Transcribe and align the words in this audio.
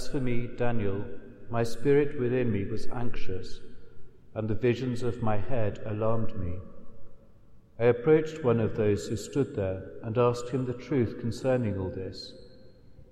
As 0.00 0.08
for 0.08 0.18
me, 0.18 0.48
Daniel, 0.56 1.04
my 1.50 1.62
spirit 1.62 2.18
within 2.18 2.50
me 2.50 2.64
was 2.64 2.88
anxious, 2.88 3.60
and 4.34 4.48
the 4.48 4.54
visions 4.54 5.02
of 5.02 5.22
my 5.22 5.36
head 5.36 5.82
alarmed 5.84 6.34
me. 6.40 6.54
I 7.78 7.84
approached 7.84 8.42
one 8.42 8.60
of 8.60 8.76
those 8.76 9.06
who 9.06 9.16
stood 9.16 9.54
there 9.54 9.82
and 10.02 10.16
asked 10.16 10.48
him 10.48 10.64
the 10.64 10.72
truth 10.72 11.20
concerning 11.20 11.78
all 11.78 11.90
this. 11.90 12.32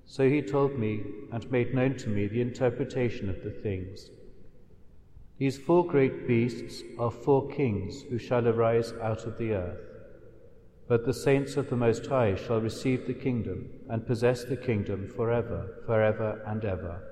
So 0.06 0.30
he 0.30 0.40
told 0.40 0.78
me 0.78 1.04
and 1.30 1.52
made 1.52 1.74
known 1.74 1.94
to 1.98 2.08
me 2.08 2.26
the 2.26 2.40
interpretation 2.40 3.28
of 3.28 3.44
the 3.44 3.50
things. 3.50 4.08
These 5.36 5.58
four 5.58 5.86
great 5.86 6.26
beasts 6.26 6.82
are 6.98 7.10
four 7.10 7.48
kings 7.48 8.00
who 8.08 8.16
shall 8.16 8.48
arise 8.48 8.94
out 9.02 9.26
of 9.26 9.36
the 9.36 9.52
earth. 9.52 9.97
But 10.88 11.04
the 11.04 11.12
saints 11.12 11.58
of 11.58 11.68
the 11.68 11.76
Most 11.76 12.06
High 12.06 12.34
shall 12.34 12.62
receive 12.62 13.06
the 13.06 13.12
kingdom 13.12 13.68
and 13.90 14.06
possess 14.06 14.44
the 14.44 14.56
kingdom 14.56 15.06
forever, 15.06 15.82
forever 15.84 16.42
and 16.46 16.64
ever. 16.64 17.02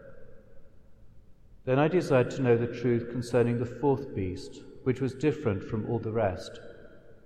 Then 1.67 1.79
I 1.79 1.87
desired 1.89 2.31
to 2.31 2.43
know 2.43 2.57
the 2.57 2.69
truth 2.69 3.11
concerning 3.11 3.59
the 3.59 3.67
fourth 3.67 4.15
beast, 4.15 4.63
which 4.85 5.03
was 5.03 5.15
different 5.15 5.63
from 5.63 5.85
all 5.91 5.99
the 5.99 6.13
rest, 6.13 6.59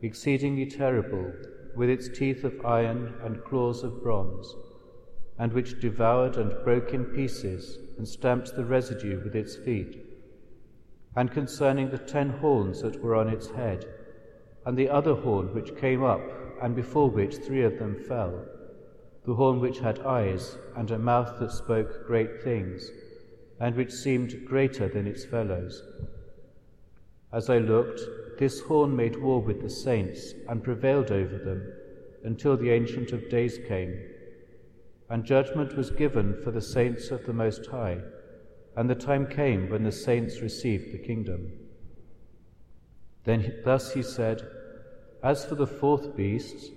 exceedingly 0.02 0.66
terrible, 0.66 1.32
with 1.76 1.88
its 1.88 2.08
teeth 2.08 2.42
of 2.42 2.66
iron 2.66 3.14
and 3.22 3.44
claws 3.44 3.84
of 3.84 4.02
bronze, 4.02 4.52
and 5.38 5.52
which 5.52 5.78
devoured 5.80 6.36
and 6.36 6.64
broke 6.64 6.92
in 6.92 7.04
pieces 7.04 7.78
and 7.96 8.08
stamped 8.08 8.56
the 8.56 8.64
residue 8.64 9.22
with 9.22 9.36
its 9.36 9.54
feet, 9.54 10.04
and 11.14 11.30
concerning 11.30 11.90
the 11.90 11.98
ten 11.98 12.30
horns 12.30 12.82
that 12.82 13.00
were 13.00 13.14
on 13.14 13.28
its 13.28 13.50
head, 13.50 13.84
and 14.66 14.76
the 14.76 14.88
other 14.88 15.14
horn 15.14 15.54
which 15.54 15.76
came 15.76 16.02
up, 16.02 16.20
and 16.60 16.76
before 16.76 17.10
which 17.10 17.36
three 17.36 17.62
of 17.62 17.78
them 17.78 17.96
fell, 18.06 18.44
the 19.24 19.34
horn 19.34 19.60
which 19.60 19.78
had 19.78 20.00
eyes 20.00 20.56
and 20.76 20.90
a 20.90 20.98
mouth 20.98 21.38
that 21.38 21.50
spoke 21.50 22.06
great 22.06 22.42
things, 22.42 22.90
and 23.60 23.76
which 23.76 23.92
seemed 23.92 24.44
greater 24.46 24.88
than 24.88 25.06
its 25.06 25.24
fellows. 25.24 25.82
As 27.32 27.48
I 27.48 27.58
looked, 27.58 28.00
this 28.38 28.60
horn 28.60 28.96
made 28.96 29.20
war 29.20 29.40
with 29.40 29.60
the 29.60 29.70
saints 29.70 30.34
and 30.48 30.64
prevailed 30.64 31.10
over 31.10 31.38
them 31.38 31.72
until 32.24 32.56
the 32.56 32.70
Ancient 32.70 33.12
of 33.12 33.28
Days 33.28 33.58
came, 33.68 33.98
and 35.08 35.24
judgment 35.24 35.76
was 35.76 35.90
given 35.90 36.40
for 36.42 36.50
the 36.50 36.60
saints 36.60 37.10
of 37.10 37.24
the 37.26 37.32
Most 37.32 37.66
High, 37.66 37.98
and 38.76 38.88
the 38.88 38.94
time 38.94 39.26
came 39.26 39.68
when 39.68 39.84
the 39.84 39.92
saints 39.92 40.40
received 40.40 40.92
the 40.92 40.98
kingdom. 40.98 41.52
Then 43.24 43.60
thus 43.64 43.92
he 43.92 44.02
said, 44.02 44.42
As 45.22 45.44
for 45.44 45.54
the 45.54 45.66
fourth 45.66 46.16
beast, 46.16 46.72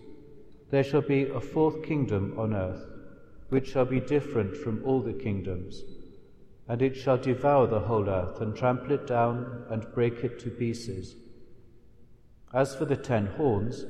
there 0.70 0.84
shall 0.84 1.02
be 1.02 1.24
a 1.30 1.40
fourth 1.40 1.84
kingdom 1.84 2.34
on 2.38 2.54
earth, 2.54 2.86
which 3.50 3.70
shall 3.70 3.86
be 3.86 4.00
different 4.00 4.58
from 4.58 4.84
all 4.84 5.02
the 5.02 5.14
kingdoms, 5.14 5.84
and 6.68 6.82
it 6.82 6.96
shall 6.96 7.18
devour 7.18 7.68
the 7.68 7.80
whole 7.80 8.10
earth 8.10 8.42
and 8.42 8.56
trample 8.56 8.92
it 8.92 9.08
down 9.08 9.66
and 9.70 9.94
break 9.94 10.24
it 10.24 10.40
to 10.40 10.50
pieces. 10.50 11.16
As 12.54 12.76
for 12.76 12.86
the 12.86 12.98
ten 12.98 13.28
horns, 13.28 13.86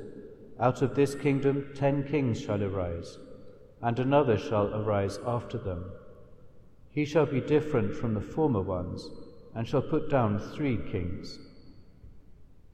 out 0.59 0.81
of 0.81 0.94
this 0.94 1.15
kingdom 1.15 1.69
ten 1.73 2.03
kings 2.03 2.39
shall 2.39 2.63
arise, 2.63 3.17
and 3.81 3.97
another 4.00 4.38
shall 4.38 4.73
arise 4.75 5.19
after 5.25 5.57
them. 5.57 5.91
He 6.89 7.05
shall 7.05 7.25
be 7.25 7.41
different 7.41 7.95
from 7.95 8.13
the 8.13 8.21
former 8.21 8.61
ones, 8.61 9.09
and 9.55 9.67
shall 9.67 9.81
put 9.81 10.09
down 10.09 10.38
three 10.39 10.77
kings. 10.77 11.39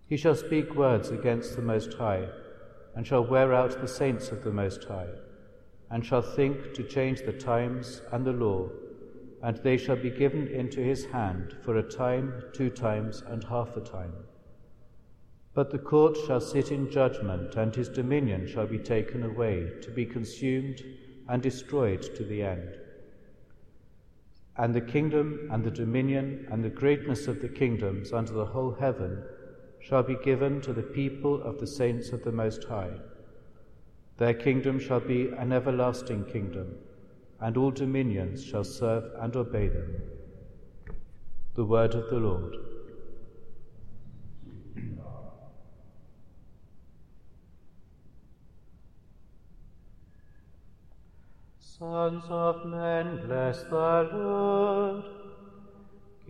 He 0.09 0.17
shall 0.17 0.35
speak 0.35 0.75
words 0.75 1.09
against 1.09 1.55
the 1.55 1.61
Most 1.61 1.93
High, 1.93 2.27
and 2.95 3.07
shall 3.07 3.23
wear 3.23 3.53
out 3.53 3.79
the 3.79 3.87
saints 3.87 4.29
of 4.29 4.43
the 4.43 4.51
Most 4.51 4.83
High, 4.83 5.13
and 5.89 6.05
shall 6.05 6.21
think 6.21 6.73
to 6.73 6.83
change 6.83 7.21
the 7.21 7.31
times 7.31 8.01
and 8.11 8.25
the 8.25 8.33
law 8.33 8.69
and 9.41 9.57
they 9.57 9.77
shall 9.77 9.95
be 9.95 10.09
given 10.09 10.47
into 10.47 10.81
his 10.81 11.05
hand 11.05 11.55
for 11.61 11.77
a 11.77 11.83
time, 11.83 12.43
two 12.53 12.69
times, 12.69 13.23
and 13.25 13.43
half 13.45 13.77
a 13.77 13.81
time. 13.81 14.13
But 15.53 15.71
the 15.71 15.79
court 15.79 16.17
shall 16.27 16.41
sit 16.41 16.71
in 16.71 16.91
judgment, 16.91 17.55
and 17.55 17.73
his 17.73 17.89
dominion 17.89 18.47
shall 18.47 18.67
be 18.67 18.79
taken 18.79 19.23
away, 19.23 19.71
to 19.81 19.91
be 19.91 20.05
consumed 20.05 20.81
and 21.27 21.41
destroyed 21.41 22.01
to 22.15 22.23
the 22.23 22.43
end. 22.43 22.75
And 24.57 24.75
the 24.75 24.81
kingdom 24.81 25.47
and 25.51 25.63
the 25.63 25.71
dominion 25.71 26.47
and 26.51 26.63
the 26.63 26.69
greatness 26.69 27.27
of 27.27 27.41
the 27.41 27.47
kingdoms 27.47 28.11
under 28.11 28.33
the 28.33 28.45
whole 28.45 28.73
heaven 28.73 29.23
shall 29.81 30.03
be 30.03 30.15
given 30.23 30.61
to 30.61 30.73
the 30.73 30.83
people 30.83 31.41
of 31.41 31.59
the 31.59 31.67
saints 31.67 32.09
of 32.09 32.23
the 32.23 32.31
Most 32.31 32.63
High. 32.65 32.91
Their 34.17 34.33
kingdom 34.33 34.79
shall 34.79 34.99
be 34.99 35.29
an 35.29 35.51
everlasting 35.53 36.25
kingdom 36.25 36.75
and 37.41 37.55
all 37.55 37.71
dominions 37.71 38.43
shall 38.43 38.63
serve 38.63 39.05
and 39.19 39.35
obey 39.35 39.69
them. 39.69 40.01
The 41.55 41.65
word 41.65 41.95
of 41.95 42.09
the 42.09 42.17
Lord. 42.17 42.55
Sons 51.59 52.23
of 52.29 52.65
men, 52.65 53.25
bless 53.25 53.63
the 53.63 54.09
Lord. 54.11 55.18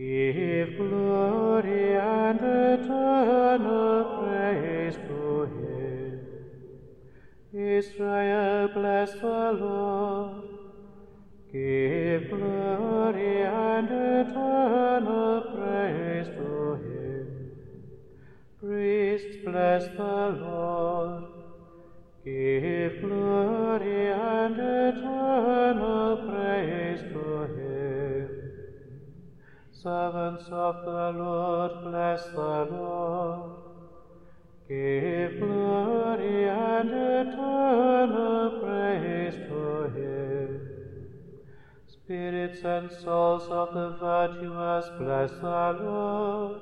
Give 0.00 0.78
glory 0.78 1.94
and 1.94 2.40
eternal 2.40 4.24
praise 4.24 4.94
to 4.94 5.42
him. 5.42 6.20
Israel, 7.52 8.68
bless 8.72 9.12
the 9.12 9.52
Lord. 9.60 10.48
Give 11.52 12.30
glory 12.30 13.42
and 13.42 13.88
eternal 13.90 15.42
praise 15.54 16.28
to 16.28 16.52
him. 16.86 17.26
Priests, 18.58 19.36
bless 19.44 19.84
the 19.98 20.18
Lord. 20.40 21.24
Give 22.24 23.02
glory 23.02 24.12
and 24.12 24.54
eternal 24.58 26.16
praise 26.26 26.79
Servants 29.82 30.44
of 30.50 30.84
the 30.84 31.12
Lord, 31.16 31.84
bless 31.84 32.22
the 32.34 32.68
Lord. 32.70 33.52
Give 34.68 35.40
glory 35.40 36.48
and 36.50 36.90
eternal 36.90 38.60
praise 38.60 39.36
to 39.48 39.88
him. 39.96 40.60
Spirits 41.86 42.62
and 42.62 42.92
souls 42.92 43.48
of 43.50 43.72
the 43.72 43.96
virtuous, 43.98 44.86
bless 44.98 45.30
the 45.40 45.78
Lord. 45.80 46.60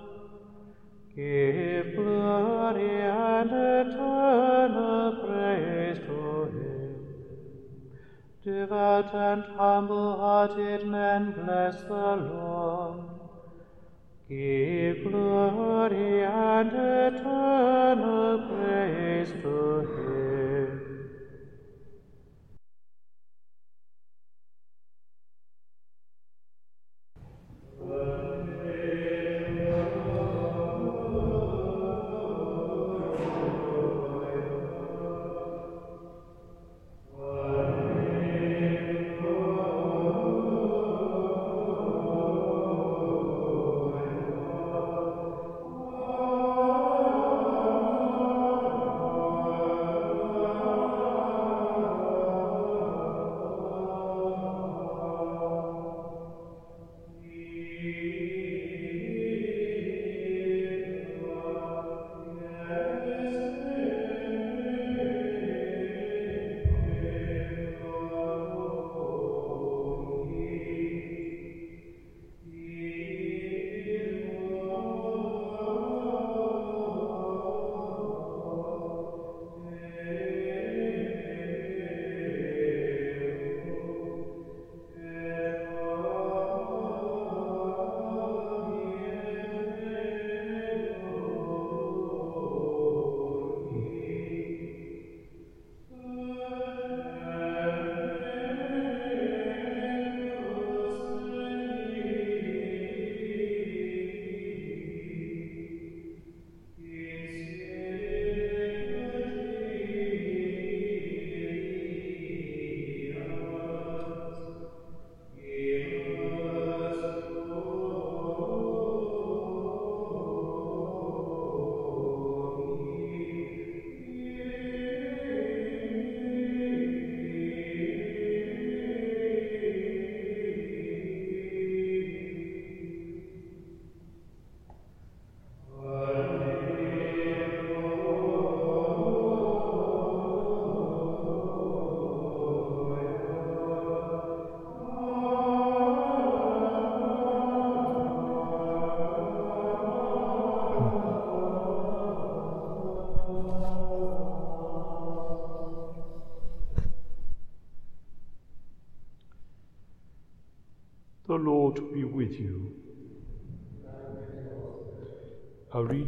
Give 1.17 1.97
glory 1.97 3.01
and 3.01 3.51
eternal 3.51 5.27
praise 5.27 5.99
to 6.07 6.45
him. 6.55 6.79
Devout 8.45 9.13
and 9.13 9.45
humble-hearted 9.57 10.87
men, 10.87 11.33
bless 11.33 11.83
the 11.83 12.17
Lord. 12.17 13.08
Give 14.29 15.05
glory 15.05 16.23
and 16.23 16.69
eternal 16.69 18.47
praise 18.47 19.33
to 19.41 19.81
him. 19.81 20.18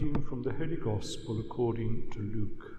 Reading 0.01 0.23
from 0.23 0.43
the 0.43 0.53
Holy 0.53 0.77
Gospel 0.77 1.41
according 1.41 2.11
to 2.13 2.21
Luke. 2.21 2.77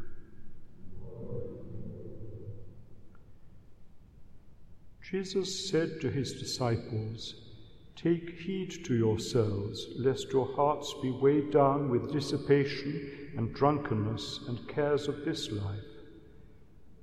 Jesus 5.04 5.70
said 5.70 6.02
to 6.02 6.10
his 6.10 6.34
disciples, 6.34 7.36
Take 7.96 8.40
heed 8.40 8.86
to 8.86 8.96
yourselves, 8.96 9.88
lest 9.98 10.32
your 10.32 10.48
hearts 10.56 10.96
be 11.02 11.12
weighed 11.12 11.52
down 11.52 11.90
with 11.90 12.12
dissipation 12.12 13.34
and 13.38 13.54
drunkenness 13.54 14.40
and 14.48 14.68
cares 14.68 15.08
of 15.08 15.24
this 15.24 15.52
life, 15.52 15.94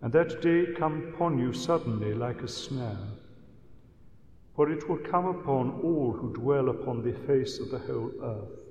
and 0.03 0.13
that 0.13 0.43
day 0.43 0.67
come 0.77 1.13
upon 1.15 1.39
you 1.39 1.53
suddenly 1.53 2.15
like 2.15 2.43
a 2.43 2.49
snare. 2.49 3.09
For 4.57 4.69
it 4.69 4.89
will 4.89 4.99
come 4.99 5.27
upon 5.27 5.81
all 5.83 6.13
who 6.13 6.33
dwell 6.33 6.71
upon 6.71 7.03
the 7.03 7.17
face 7.27 7.61
of 7.61 7.71
the 7.71 7.79
whole 7.79 8.11
earth. 8.21 8.68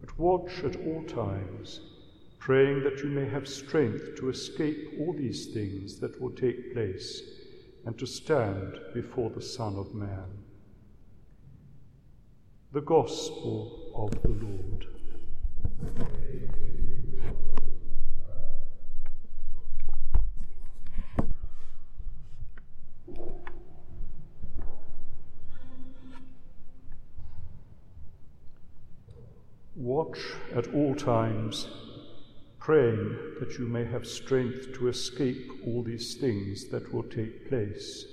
But 0.00 0.18
watch 0.18 0.64
at 0.64 0.76
all 0.76 1.04
times, 1.04 1.80
praying 2.38 2.84
that 2.84 3.02
you 3.02 3.10
may 3.10 3.28
have 3.28 3.48
strength 3.48 4.16
to 4.16 4.28
escape 4.28 4.94
all 4.98 5.12
these 5.12 5.52
things 5.52 5.98
that 6.00 6.20
will 6.20 6.30
take 6.30 6.72
place 6.72 7.22
and 7.84 7.98
to 7.98 8.06
stand 8.06 8.78
before 8.94 9.30
the 9.30 9.42
Son 9.42 9.76
of 9.76 9.94
Man. 9.94 10.44
The 12.72 12.82
Gospel 12.82 13.92
of 13.94 14.22
the 14.22 14.28
Lord. 14.28 14.86
Watch 29.88 30.18
at 30.54 30.74
all 30.74 30.94
times, 30.94 31.66
praying 32.58 33.16
that 33.40 33.58
you 33.58 33.66
may 33.66 33.86
have 33.86 34.06
strength 34.06 34.74
to 34.74 34.88
escape 34.88 35.50
all 35.66 35.82
these 35.82 36.14
things 36.16 36.68
that 36.68 36.92
will 36.92 37.04
take 37.04 37.48
place 37.48 38.04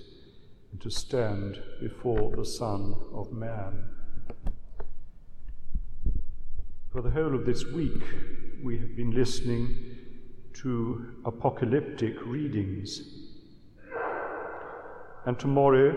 and 0.72 0.80
to 0.80 0.90
stand 0.90 1.62
before 1.82 2.34
the 2.34 2.46
Son 2.46 2.96
of 3.14 3.34
Man. 3.34 3.90
For 6.94 7.02
the 7.02 7.10
whole 7.10 7.36
of 7.36 7.46
this 7.46 7.66
week, 7.66 8.02
we 8.64 8.78
have 8.80 8.96
been 8.96 9.12
listening 9.12 9.98
to 10.62 11.16
apocalyptic 11.26 12.16
readings. 12.26 13.02
And 15.26 15.38
tomorrow, 15.38 15.94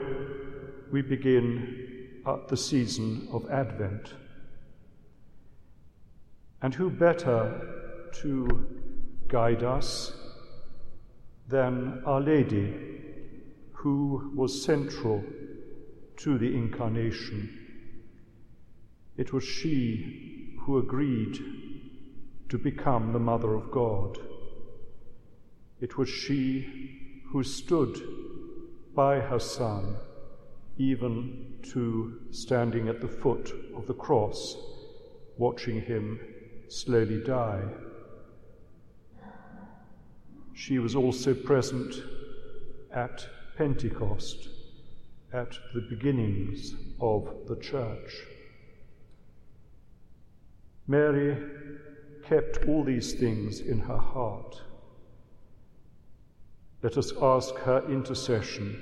we 0.91 1.03
begin 1.03 2.19
at 2.27 2.49
the 2.49 2.57
season 2.57 3.29
of 3.31 3.49
Advent. 3.49 4.15
And 6.61 6.75
who 6.75 6.91
better 6.91 8.09
to 8.23 8.67
guide 9.29 9.63
us 9.63 10.13
than 11.47 12.03
Our 12.05 12.21
Lady, 12.21 12.75
who 13.73 14.33
was 14.35 14.65
central 14.65 15.23
to 16.17 16.37
the 16.37 16.53
Incarnation? 16.55 17.59
It 19.17 19.33
was 19.33 19.45
she 19.45 20.57
who 20.63 20.79
agreed 20.79 21.39
to 22.49 22.59
become 22.59 23.13
the 23.13 23.21
Mother 23.21 23.55
of 23.55 23.71
God. 23.71 24.19
It 25.81 25.97
was 25.97 26.09
she 26.09 27.23
who 27.31 27.45
stood 27.45 28.03
by 28.95 29.21
her 29.21 29.39
Son, 29.39 29.97
even 30.77 31.59
to 31.73 32.21
standing 32.33 32.89
at 32.89 33.01
the 33.01 33.09
foot 33.09 33.53
of 33.77 33.87
the 33.87 33.95
cross, 33.95 34.57
watching 35.37 35.81
him 35.81 36.19
slowly 36.69 37.23
die. 37.25 37.63
She 40.55 40.79
was 40.79 40.95
also 40.95 41.35
present 41.35 41.95
at 42.93 43.27
Pentecost, 43.57 44.49
at 45.33 45.57
the 45.75 45.81
beginnings 45.81 46.75
of 47.01 47.29
the 47.47 47.57
church. 47.57 48.13
Mary 50.87 51.37
kept 52.25 52.67
all 52.67 52.83
these 52.83 53.15
things 53.15 53.61
in 53.61 53.79
her 53.79 53.99
heart. 53.99 54.61
Let 56.83 56.97
us 56.97 57.13
ask 57.21 57.55
her 57.57 57.85
intercession 57.91 58.81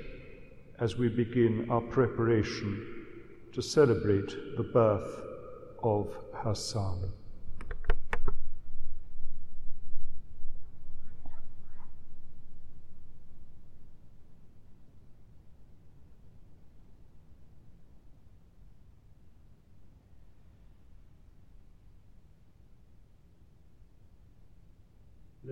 as 0.79 0.97
we 0.97 1.09
begin 1.09 1.67
our 1.69 1.81
preparation 1.81 3.05
to 3.53 3.61
celebrate 3.61 4.29
the 4.55 4.63
birth 4.63 5.21
of 5.83 6.15
her 6.43 6.53
Son. 6.53 7.11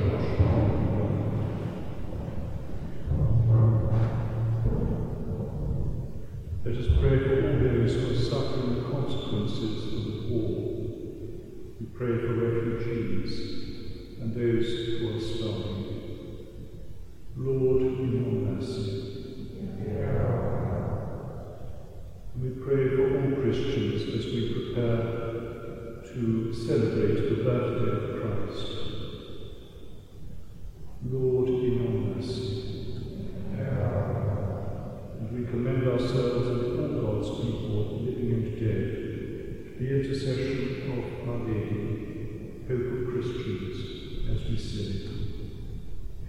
Let 6.63 6.77
us 6.77 6.87
pray 6.99 7.17
for 7.17 7.33
all 7.33 7.57
those 7.57 7.95
who 7.95 8.11
are 8.11 8.15
suffering 8.15 8.75
the 8.77 8.89
consequences 8.91 9.87
of 9.87 10.05
the 10.05 10.13
war. 10.29 10.53
We 11.79 11.87
pray 11.97 12.15
for 12.27 12.30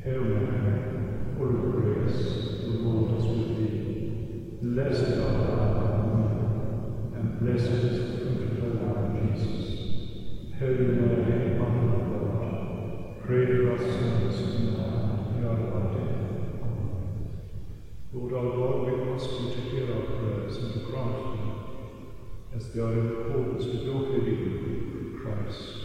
Hail 0.05 0.25
Mary, 0.25 1.37
full 1.39 1.47
of 1.49 1.71
grace, 1.77 2.59
the 2.67 2.75
Lord 2.83 3.21
is 3.21 3.27
with 3.29 3.57
thee. 3.57 4.59
Blessed 4.61 5.17
art 5.23 5.47
thou 5.47 5.63
among 5.79 6.11
women, 6.11 7.15
and 7.15 7.39
blessed 7.39 7.71
is 7.87 8.01
the 8.01 8.19
fruit 8.19 8.43
of 8.43 8.59
thy 8.59 8.75
womb, 8.83 9.15
Jesus. 9.15 9.65
Holy 10.59 10.87
Mary, 10.87 11.55
Mother 11.55 11.87
of 11.87 12.09
God, 12.11 13.23
pray 13.23 13.47
for 13.47 13.71
us 13.75 13.83
sinners 13.95 14.43
now 14.59 14.91
and 14.91 15.13
at 15.13 15.29
the 15.31 15.47
hour 15.47 15.61
of 15.61 15.73
our 15.73 15.87
death. 15.95 16.19
Lord 18.13 18.33
our 18.33 18.49
God, 18.57 18.81
we 18.91 19.15
ask 19.15 19.31
you 19.39 19.47
to 19.47 19.61
hear 19.71 19.95
our 19.95 20.03
prayers 20.03 20.59
and 20.59 20.73
to 20.73 20.81
grant 20.81 21.15
them, 21.31 21.55
as 22.53 22.67
they 22.73 22.81
are 22.81 22.93
in 22.93 23.07
accordance 23.07 23.69
with 23.71 23.85
your 23.85 24.01
holy 24.01 24.33
will, 24.33 25.13
Christ 25.13 25.82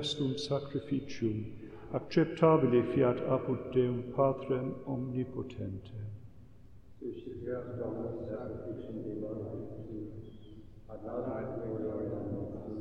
festum 0.00 0.34
sacrificium, 0.38 1.44
acceptabile 1.92 2.82
fiat 2.92 3.18
apud 3.28 3.58
Deum 3.72 4.02
Patrem 4.16 4.74
omnipotentem. 4.86 6.00
Durch 7.00 7.22
die 7.24 7.44
Herrschung 7.44 7.96
und 8.08 8.24
Sacrificium 8.30 8.96
die 9.04 9.20
ad 10.88 11.00
lautem 11.04 11.52
gloriam 11.60 12.26
nostrum, 12.32 12.80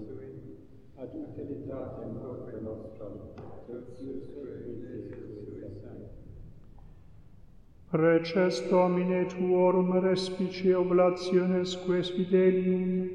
ad 0.97 1.12
utilitatem 1.23 2.12
corpore 2.21 2.62
nostrum, 2.63 3.13
tertius 3.67 4.29
Reces 7.91 8.62
Domine 8.69 9.27
Tuorum 9.27 9.91
respice 9.91 10.75
oblationes 10.75 11.75
ques 11.75 12.12
fidelium, 12.12 13.09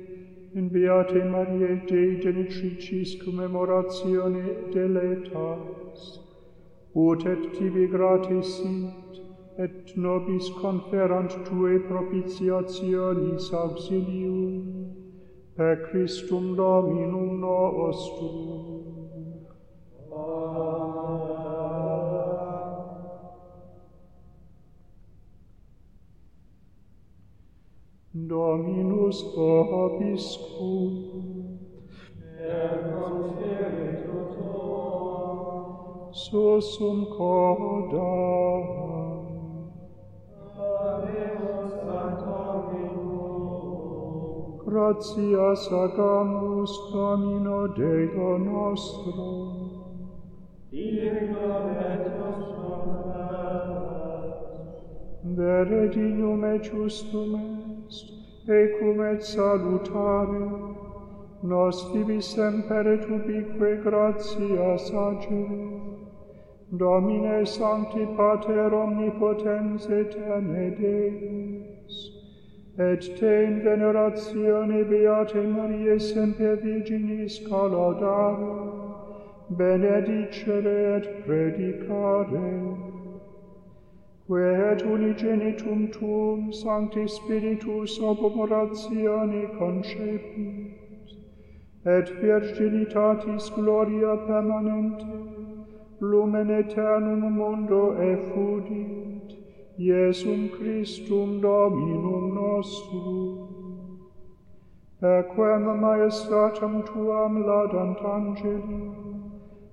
Beate 0.74 1.22
Mariae 1.22 1.86
Dei 1.86 2.18
genitricis 2.18 3.14
commemoratione 3.22 4.72
deletas, 4.72 6.18
ut 6.96 7.24
et 7.32 7.44
tibi 7.54 7.86
gratis 7.86 8.56
sint, 8.56 9.20
et 9.56 9.94
nobis 9.96 10.50
conferant 10.58 11.30
tue 11.46 11.78
propitiationis 11.86 13.52
auxilium, 13.52 14.90
per 15.54 15.76
Christum 15.86 16.56
Dominum 16.56 17.38
nostrum. 17.38 18.82
Amen. 20.10 20.73
Dominus 28.14 29.18
obiscum. 29.34 31.58
Et 32.38 32.94
con 32.94 33.26
spiritu 33.26 34.30
tuo. 34.34 34.78
Sussum 36.12 37.10
codam. 37.10 38.66
Adeus 40.54 41.74
ad 41.90 42.22
Domino. 42.22 43.18
Gratias 44.64 45.62
agamus 45.72 46.72
Domino 46.92 47.66
Deo 47.74 48.38
nostro. 48.38 49.26
Dignum 50.70 51.66
et 51.82 52.02
nostrum 52.16 52.94
Vere 55.36 55.88
dignum 55.88 56.44
et 56.44 56.62
justum 56.62 57.34
est. 57.34 57.63
Ecum 58.46 59.00
et 59.00 59.22
salutare, 59.22 60.76
nos 61.42 61.92
tibi 61.92 62.20
semper 62.20 62.86
et 62.86 63.08
ubique 63.08 63.82
gratia 63.82 64.76
sagere, 64.76 65.94
Domine 66.70 67.46
Sancti 67.46 68.04
Pater 68.14 68.70
Omnipotens 68.74 69.88
et 69.88 70.10
Deus, 70.76 71.94
et 72.78 73.00
te 73.16 73.44
in 73.46 73.62
veneratione 73.62 74.84
Beate 74.90 75.42
Mariae 75.42 75.98
Semper 75.98 76.56
Virginis 76.56 77.40
Calodare, 77.48 78.68
benedicere 79.48 80.96
et 80.96 81.24
predicare, 81.24 82.93
quae 84.26 84.72
et 84.72 84.82
unigenitum 84.82 85.92
tuum 85.92 86.50
sancti 86.50 87.06
spiritus 87.06 88.00
ob 88.00 88.18
operatione 88.28 89.42
concepit, 89.58 91.08
et 91.84 92.06
virginitatis 92.20 93.50
gloria 93.56 94.16
permanente 94.28 95.14
lumen 96.00 96.50
aeternum 96.50 97.22
mundo 97.40 97.82
effudit 98.12 99.28
iesum 99.78 100.42
christum 100.56 101.28
dominum 101.42 102.24
nostrum. 102.34 103.22
Per 105.00 105.22
quem 105.34 105.64
maestatem 105.84 106.74
tuam 106.88 107.32
laudant 107.46 108.00
angeli 108.16 108.84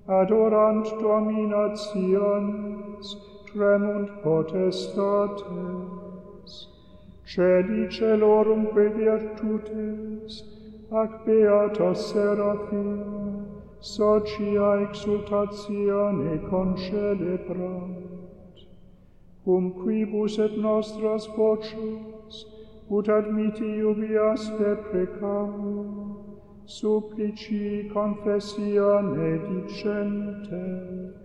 adorant 0.06 0.86
dominationes 1.00 3.31
tremund 3.52 4.08
potestates, 4.22 5.44
celi 7.24 7.88
celorumque 7.88 8.88
virtutes, 8.96 10.42
ac 10.90 11.10
beata 11.24 11.94
seraphim, 11.94 13.46
socia 13.80 14.68
exultatione 14.86 16.38
concelebrant, 16.48 17.96
cum 19.44 19.72
quibus 19.72 20.38
et 20.38 20.56
nostras 20.56 21.26
voces, 21.36 22.46
ut 22.88 23.08
admiti 23.08 23.64
iubias 23.64 24.42
per 24.58 24.76
precamum, 24.90 25.88
supplici 26.64 27.90
confessione 27.92 29.40
dicentes. 29.48 31.21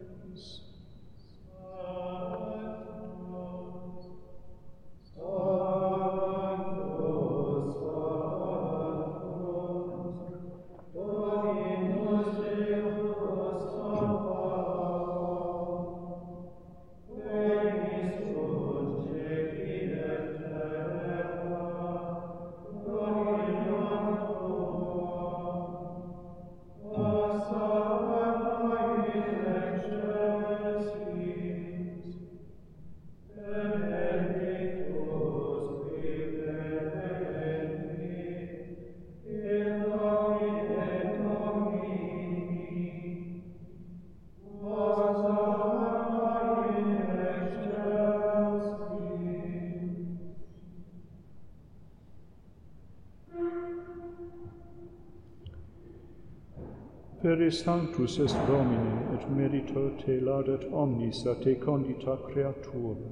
Peri 57.20 57.52
sanctus 57.52 58.20
est 58.20 58.38
Domine, 58.46 59.16
et 59.16 59.24
merito 59.36 59.90
te 59.98 60.20
laudat 60.22 60.68
omnis 60.72 61.26
a 61.26 61.34
te 61.34 61.56
condita 61.58 62.16
creatura, 62.28 63.08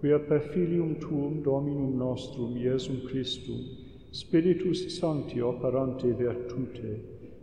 quia 0.00 0.18
per 0.18 0.40
filium 0.40 0.94
tuum 0.98 1.42
Dominum 1.42 1.98
nostrum, 1.98 2.56
Iesum 2.56 3.02
Christum, 3.06 3.60
Spiritus 4.10 4.86
Sancti 4.98 5.40
operante 5.40 6.14
virtute, 6.16 6.94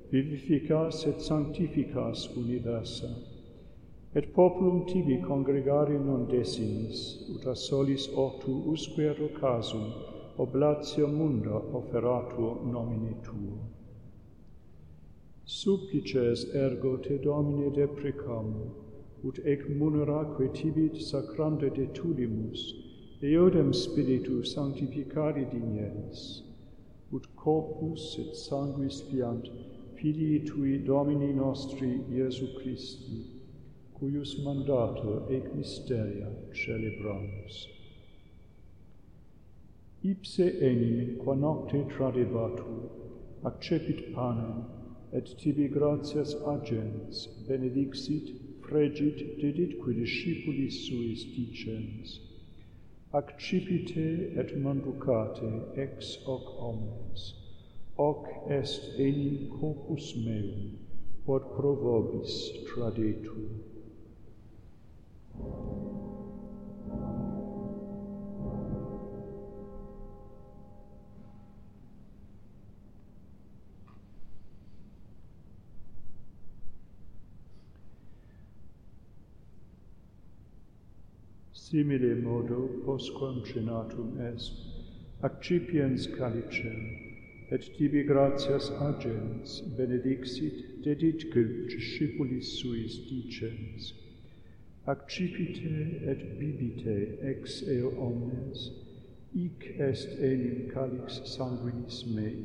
vivificas 0.10 1.06
et 1.06 1.22
sanctificas 1.22 2.26
universa. 2.36 3.14
Et 4.16 4.34
populum 4.34 4.88
tibi 4.88 5.20
congregare 5.22 6.00
non 6.00 6.26
desinis, 6.26 7.30
ut 7.36 7.46
a 7.46 7.54
solis 7.54 8.10
ortu 8.16 8.64
usque 8.66 9.14
rocasum, 9.14 9.94
oblatio 10.38 11.06
munda 11.08 11.54
offeratur 11.54 12.66
nomine 12.66 13.16
tuo. 13.22 13.83
Supplices 15.46 16.46
ergo 16.56 16.98
te 16.98 17.18
Domine 17.18 17.70
deprecam, 17.76 18.72
ut 19.26 19.40
ec 19.44 19.68
muneraque 19.68 20.54
tibit 20.54 20.96
sacrante 20.96 21.70
detulimus, 21.70 22.74
eodem 23.22 23.74
spiritu 23.74 24.42
sanctificari 24.42 25.44
digneris, 25.52 26.44
ut 27.12 27.28
corpus 27.36 28.18
et 28.20 28.36
sanguis 28.36 29.02
fiant 29.10 29.50
Filii 29.96 30.46
tui 30.46 30.78
Domini 30.80 31.34
nostri 31.34 32.02
Iesu 32.10 32.48
Christi, 32.62 33.26
cuius 33.94 34.38
mandato 34.44 35.28
ec 35.30 35.54
misteria 35.56 36.30
celebramus. 36.54 37.68
Ipse 40.04 40.60
enim, 40.62 41.18
qua 41.18 41.36
nocte 41.36 41.86
tradebatur, 41.90 42.90
accepit 43.44 44.14
panem, 44.14 44.83
et 45.14 45.36
tibi 45.38 45.68
gratias 45.70 46.34
agens 46.56 47.28
benedixit, 47.48 48.34
fregit, 48.64 49.20
deditque 49.42 49.90
discipulis 49.94 50.72
suis 50.86 51.28
dicens, 51.36 52.20
accipite 53.14 54.08
et 54.42 54.56
manducate 54.58 55.44
ex 55.78 56.18
hoc 56.26 56.46
omnes, 56.70 57.22
hoc 57.98 58.26
est 58.50 58.82
enim 58.98 59.50
corpus 59.60 60.16
meum, 60.26 60.74
quod 61.26 61.44
pro 61.56 61.76
vobis 61.84 62.34
tradetur. 62.66 63.52
simile 81.74 82.14
modo 82.22 82.70
postquam 82.86 83.42
cenatum 83.44 84.10
est, 84.22 84.54
accipiens 85.24 86.06
calicem, 86.16 86.82
et 87.50 87.64
tibi 87.76 88.04
gratias 88.04 88.70
agens 88.90 89.64
benedixit, 89.76 90.84
deditcum 90.84 91.50
discipulis 91.68 92.46
suis 92.60 92.94
dicens, 93.10 93.96
accipite 94.86 95.74
et 96.12 96.22
bibite 96.38 97.18
ex 97.32 97.64
eo 97.68 97.90
omnes, 97.98 98.70
ic 99.34 99.74
est 99.80 100.14
enim 100.22 100.70
calix 100.76 101.24
sanguinis 101.26 102.06
mei, 102.14 102.38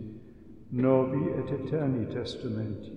novi 0.73 1.25
et 1.39 1.53
eterni 1.61 2.07
testamenti, 2.17 2.97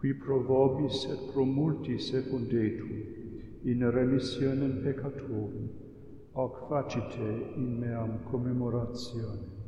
qui 0.00 0.14
pro 0.14 0.40
vobis 0.40 1.04
et 1.12 1.32
pro 1.32 1.44
multi 1.44 1.98
secundetur 1.98 3.19
in 3.64 3.90
remissionem 3.90 4.82
peccatorum, 4.82 5.68
hoc 6.32 6.68
facite 6.68 7.52
in 7.56 7.78
meam 7.78 8.20
commemorationem. 8.30 9.58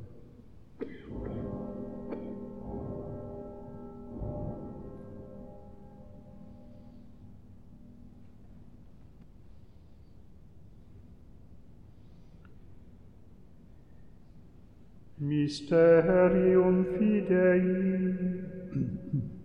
Mysterium 15.19 16.85
Fidei 16.97 17.63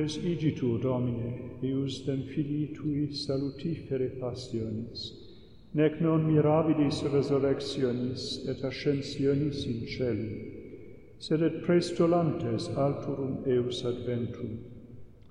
Mores 0.00 0.16
igitur 0.16 0.80
Domine, 0.80 1.32
eusdem 1.62 2.22
filii 2.22 2.72
tui 2.72 3.12
salutifere 3.12 4.08
passionis, 4.20 5.12
nec 5.74 6.00
non 6.00 6.24
mirabilis 6.24 7.02
resurrectionis 7.12 8.48
et 8.48 8.64
ascensionis 8.64 9.66
in 9.66 9.84
celum, 9.92 10.32
sed 11.18 11.42
et 11.42 11.60
prestolantes 11.66 12.70
alturum 12.86 13.44
eus 13.44 13.84
adventum, 13.92 14.56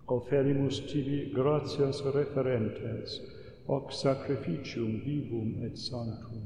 offerimus 0.05 0.86
tibi 0.86 1.34
gratias 1.34 2.05
referentes, 2.13 3.19
hoc 3.65 3.91
sacrificium 3.91 5.01
vivum 5.01 5.63
et 5.65 5.77
sanctum. 5.77 6.45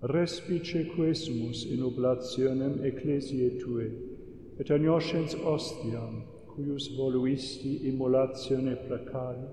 Respice 0.00 0.88
quesumus 0.96 1.66
in 1.68 1.82
oblationem 1.82 2.80
ecclesiae 2.80 3.58
tue, 3.60 3.90
et 4.58 4.70
agnoscens 4.70 5.36
ostiam, 5.44 6.22
cuius 6.54 6.88
voluisti 6.96 7.86
immolatione 7.88 8.76
placari, 8.86 9.46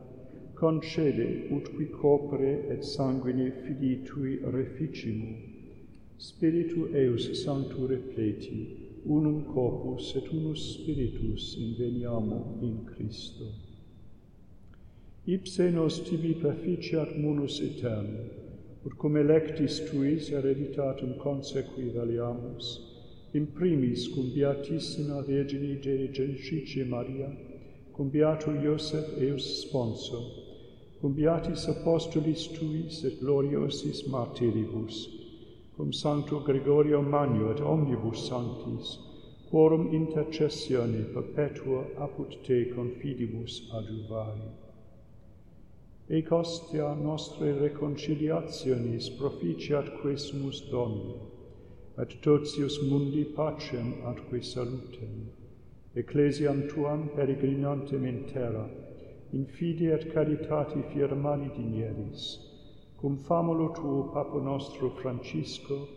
concede 0.53 1.47
ut 1.49 1.73
qui 1.75 1.89
copre 1.89 2.69
et 2.69 2.83
sanguine 2.83 3.51
filii 3.63 4.03
tui 4.05 4.39
reficimu, 4.43 5.51
Spiritu 6.21 6.87
eus 6.93 7.43
sanctu 7.43 7.87
repleti, 7.87 8.77
unum 9.05 9.43
corpus 9.45 10.13
et 10.15 10.27
unus 10.31 10.75
spiritus 10.75 11.55
inveniamo 11.57 12.59
in 12.61 12.85
Christo. 12.85 13.45
Ipse 15.25 15.71
nos 15.71 15.99
tibi 16.03 16.35
perficiat 16.35 17.17
munus 17.17 17.59
aeternum, 17.59 18.29
ut 18.85 18.93
cum 18.97 19.17
electis 19.17 19.79
tuis 19.89 20.29
hereditatum 20.29 21.17
consequi 21.17 21.89
valiamus, 21.89 22.90
in 23.33 23.45
primis 23.45 24.07
cum 24.13 24.31
beatissima 24.33 25.21
Virgini 25.21 25.79
Dei 25.79 26.09
Genitrice 26.11 26.83
Maria, 26.83 27.29
cum 27.91 28.09
beato 28.09 28.51
Iosef 28.51 29.21
eus 29.21 29.61
sponso, 29.61 30.19
cum 30.99 31.13
beatis 31.15 31.67
apostolis 31.67 32.47
tuis 32.47 33.03
et 33.03 33.19
gloriosis 33.19 34.03
martyribus, 34.07 35.07
cum 35.75 35.91
sancto 35.91 36.39
Gregorio 36.39 37.01
Magno 37.01 37.51
et 37.51 37.59
omnibus 37.59 38.27
sanctis, 38.27 38.97
quorum 39.49 39.93
intercessione 39.93 41.01
perpetua 41.13 41.85
apud 41.97 42.35
te 42.45 42.65
confidibus 42.75 43.61
adjuvari. 43.71 44.51
Ec 46.07 46.31
ostia 46.31 46.93
nostre 46.93 47.53
reconciliationis 47.59 49.09
proficiat 49.17 49.87
quesumus 50.01 50.61
Domini, 50.69 51.15
et 51.97 52.21
totius 52.21 52.81
mundi 52.89 53.25
pacem 53.25 53.93
atque 54.05 54.41
salutem. 54.41 55.29
Ecclesiam 55.93 56.67
tuam 56.69 57.09
peregrinantem 57.15 58.05
in 58.05 58.23
terra, 58.31 58.69
in 59.33 59.45
fide 59.45 59.91
et 59.91 60.13
caritati 60.13 60.81
firmani 60.93 61.49
dinieris, 61.55 62.39
cum 62.99 63.17
famulo 63.17 63.73
tuo 63.75 64.11
Papo 64.13 64.39
nostro 64.39 64.89
Francisco, 65.01 65.87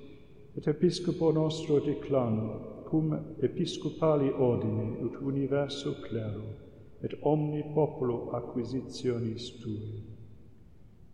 et 0.56 0.66
Episcopo 0.66 1.30
nostro 1.32 1.80
Declano, 1.80 2.84
cum 2.88 3.36
Episcopali 3.40 4.30
ordine 4.30 4.98
ut 5.00 5.16
universo 5.20 5.94
clero, 6.02 6.44
et 7.02 7.14
omni 7.22 7.62
populo 7.74 8.30
acquisitionis 8.32 9.60
tui. 9.60 10.02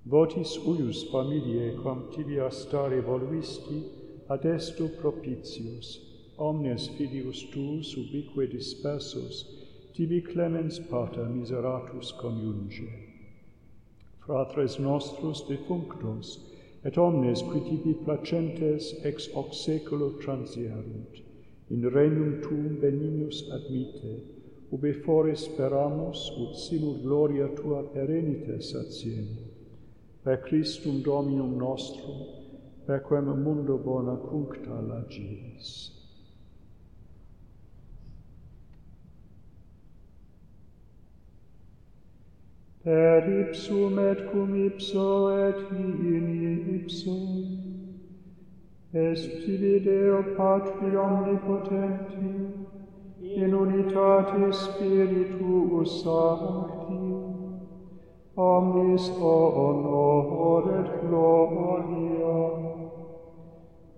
Votis 0.06 0.56
uius 0.66 1.10
familiae 1.10 1.74
quam 1.82 2.08
tibia 2.10 2.50
stare 2.50 3.00
voluisti, 3.02 3.99
ad 4.30 4.44
estu 4.46 4.88
propitius, 5.00 5.98
omnes 6.38 6.88
filius 6.96 7.40
tuus 7.52 7.96
ubique 7.98 8.46
dispersos, 8.52 9.44
tibi 9.94 10.20
clemens 10.22 10.78
pater 10.90 11.26
miseratus 11.26 12.12
coniunge. 12.20 12.86
Fratres 14.22 14.78
nostros 14.78 15.42
defunctos, 15.48 16.38
et 16.84 16.96
omnes 16.96 17.42
qui 17.42 17.60
tibi 17.68 17.94
placentes 18.04 18.94
ex 19.02 19.26
hoc 19.34 19.50
seculo 19.52 20.12
transierunt, 20.22 21.22
in 21.70 21.90
regnum 21.90 22.40
tuum 22.40 22.78
benignus 22.80 23.42
admite, 23.50 24.14
ube 24.70 24.92
fore 25.04 25.34
speramus, 25.34 26.30
ut 26.38 26.54
simul 26.54 27.00
gloria 27.02 27.48
tua 27.58 27.82
perenite 27.82 28.60
satiemur. 28.62 29.48
Per 30.22 30.38
Christum 30.46 31.02
Dominum 31.02 31.58
nostrum, 31.58 32.39
per 32.90 33.02
quem 33.02 33.22
mundo 33.22 33.78
bona 33.78 34.16
cuncta 34.16 34.80
lagis. 34.80 35.92
Per 42.82 43.28
ipsum 43.42 43.96
et 43.96 44.24
cum 44.32 44.56
ipso 44.66 45.06
et 45.46 45.70
in 45.70 46.26
ipso, 46.78 47.14
est 48.92 49.46
Deo 49.84 50.22
Patri 50.36 50.96
Omnipotenti, 50.96 52.34
in 53.22 53.54
unitate 53.54 54.52
Spiritus 54.52 56.02
Sancti, 56.02 57.06
omnis 58.34 59.08
honor 59.20 60.64
et 60.80 60.90
gloria, 61.06 62.69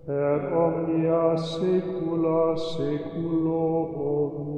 per 0.05 0.53
omnia 0.53 1.37
saecula 1.37 2.57
saeculorum. 2.57 4.53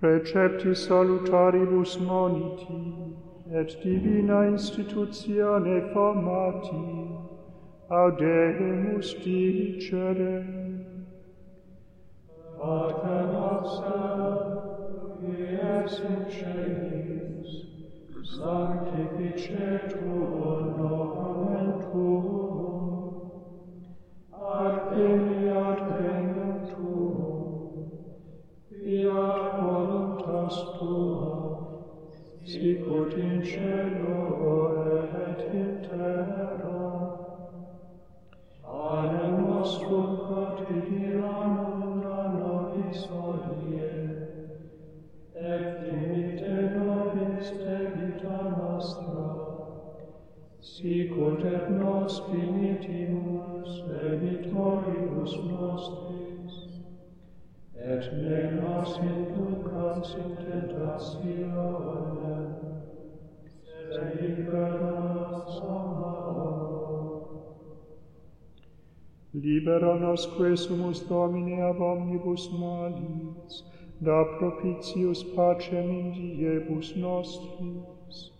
precepti 0.00 0.74
salutaribus 0.74 1.98
moniti, 1.98 3.04
et 3.50 3.76
divina 3.82 4.46
institutione 4.46 5.90
formati, 5.92 7.27
audemus 7.90 9.14
dicere. 9.24 10.44
Pater 12.58 13.24
nostra, 13.32 14.04
qui 15.16 15.32
es 15.56 16.00
in 16.00 16.24
celis, 16.28 17.48
sanctificetur 18.36 20.60
nomen 20.76 21.68
tuum, 21.84 23.08
ad 24.36 24.76
iliad 25.06 25.80
regnum 25.96 26.56
tuum, 26.68 27.18
fiat 28.68 29.48
voluntas 29.62 30.56
tua, 30.76 31.32
sicut 32.44 33.12
in 33.16 33.40
cielo 33.42 34.20
et 35.24 35.40
in 35.54 35.70
terra, 35.88 36.67
nostrum 39.68 40.16
quotidianum 40.26 42.02
a 42.08 42.20
nobis 42.32 43.00
hodie, 43.12 43.90
et 45.34 45.64
dimitte 45.82 46.54
nobis 46.76 47.50
debita 47.64 48.38
nostra, 48.56 49.26
sicut 50.60 51.44
et 51.44 51.70
nos 51.70 52.22
finitimus 52.30 53.70
debitoribus 53.90 55.36
nostris, 55.50 56.54
et 57.76 58.12
ne 58.22 58.40
nos 58.60 58.90
inducas 59.10 60.14
in 60.22 60.30
tentationem, 60.46 62.48
sed 63.92 64.10
libera 64.20 64.97
Libera 69.34 69.94
nos 70.00 70.24
sumus 70.56 71.00
Domine 71.06 71.60
ab 71.60 71.80
omnibus 71.82 72.48
malis, 72.50 73.62
da 74.00 74.24
propitius 74.24 75.22
pacem 75.34 75.90
in 75.90 76.12
diebus 76.14 76.96
nostris, 76.96 78.30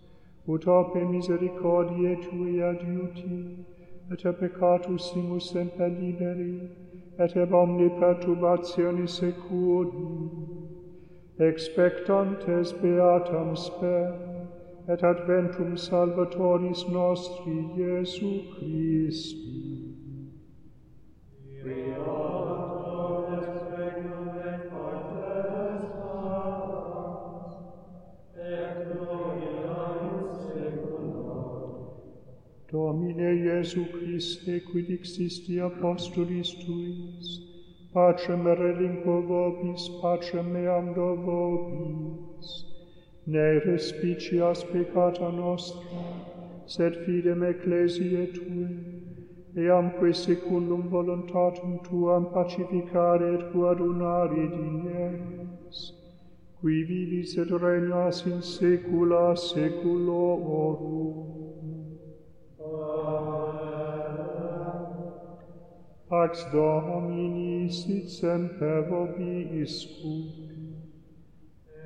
ut 0.47 0.67
ope 0.67 1.05
misericordiae 1.05 2.17
tui 2.23 2.63
adiuti, 2.63 3.67
et 4.11 4.25
a 4.25 4.33
peccatus 4.33 5.13
simus 5.13 5.51
semper 5.51 5.91
liberi, 5.91 6.71
et 7.19 7.37
ab 7.37 7.53
omni 7.53 7.91
perturbatione 8.01 9.07
securi, 9.07 10.09
expectantes 11.39 12.73
beatam 12.81 13.55
sper, 13.55 14.09
et 14.89 15.01
adventum 15.03 15.77
salvatoris 15.77 16.89
nostri 16.89 17.59
Iesu 17.77 18.33
Christi. 18.55 19.78
Domine 32.71 33.33
Iesu 33.33 33.83
Christe, 33.91 34.61
quid 34.61 34.89
dixisti 34.89 35.57
apostolis 35.59 36.51
tuis, 36.63 37.29
pacem 37.95 38.45
relinquo 38.45 39.23
vobis, 39.27 39.89
pacem 40.03 40.45
meam 40.53 40.93
do 40.93 41.17
vobis, 41.17 42.49
ne 43.27 43.61
respicias 43.65 44.65
peccata 44.65 45.31
nostra, 45.31 46.03
sed 46.67 46.93
fidem 47.07 47.43
ecclesiae 47.53 48.27
tue, 48.35 48.69
eamque 49.57 50.13
secundum 50.13 50.83
voluntatum 50.91 51.73
tuam 51.89 52.25
pacificare 52.35 53.29
et 53.37 53.43
coadunare 53.51 54.47
dies, 54.59 55.79
qui 56.61 56.85
vivis 56.85 57.31
et 57.39 57.51
regnas 57.65 58.27
in 58.27 58.41
saecula 58.43 59.27
saeculorum. 59.49 61.38
Pax 66.09 66.47
Domini 66.51 67.71
sit 67.71 68.09
semper 68.09 68.81
vobiscum. 68.89 70.25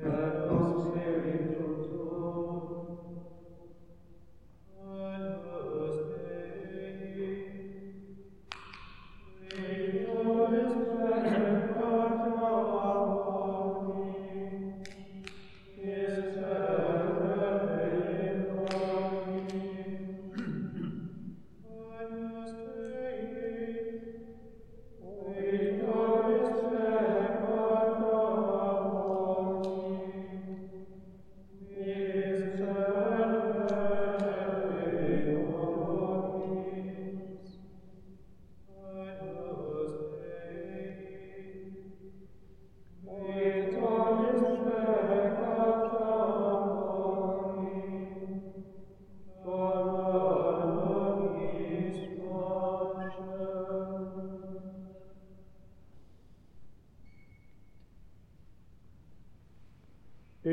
Et 0.01 0.42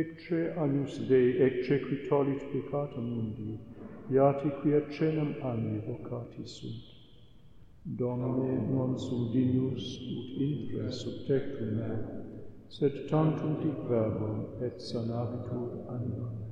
ecce 0.00 0.52
agnus 0.56 0.98
Dei, 1.06 1.36
ecce 1.36 1.80
qui 1.80 2.06
tollit 2.08 2.42
peccata 2.52 3.00
mundi, 3.00 3.58
iati 4.08 4.48
qui 4.60 4.72
ad 4.72 4.88
cenam 4.88 5.34
anni 5.40 5.80
vocati 5.86 6.46
sunt. 6.46 6.88
Domine 7.82 8.66
non 8.68 8.98
sudinius 8.98 10.00
ut 10.18 10.40
intre 10.40 10.90
sub 10.90 11.26
tectum 11.26 11.74
mea, 11.76 11.98
sed 12.68 13.06
tantum 13.08 13.56
dic 13.62 13.78
verbum 13.88 14.46
et 14.60 14.80
sanabitur 14.80 15.84
animam. 15.88 16.49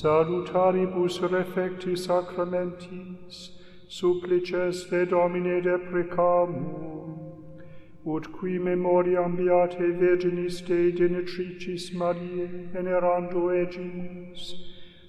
salutaribus 0.00 1.20
refecti 1.30 1.94
sacramentis, 1.94 3.50
supplices 3.86 4.88
de 4.88 5.04
Domine 5.04 5.60
deprecamur, 5.60 7.18
ut 8.06 8.24
qui 8.32 8.58
memoriam 8.58 9.36
beatae 9.36 9.90
Virginis 10.00 10.62
Dei 10.66 10.90
Genetricis 10.92 11.92
Mariae 11.92 12.70
venerando 12.72 13.42
egimus, 13.62 14.54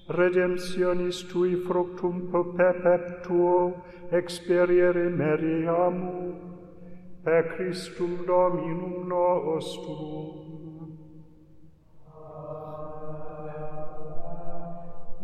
redemptionis 0.10 1.24
tui 1.32 1.56
fructum 1.56 2.30
perpetuo 2.58 3.82
experiere 4.12 5.08
meriamu, 5.10 6.36
per 7.24 7.44
Christum 7.56 8.26
Dominum 8.26 9.08
nostrum. 9.08 10.51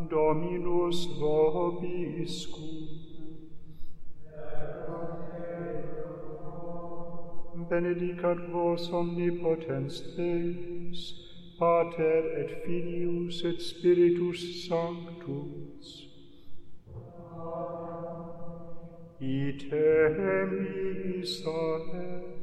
Dominus 0.10 1.08
vobiscum. 1.20 3.08
Benedicat 7.70 8.40
vos 8.52 8.90
omnipotens 8.94 10.02
Deus, 10.16 11.00
Pater 11.60 12.24
et 12.42 12.52
Filius 12.64 13.44
et 13.44 13.60
Spiritus 13.60 14.68
Sanctus. 14.68 16.08
Ite 19.20 20.48
mi 20.52 21.20
Israel, 21.20 22.37